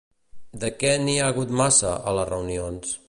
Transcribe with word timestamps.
De 0.63 0.71
què 0.83 0.93
n'hi 1.03 1.15
ha 1.19 1.27
hagut 1.33 1.53
massa, 1.61 1.93
a 2.13 2.15
les 2.21 2.31
reunions? 2.33 2.99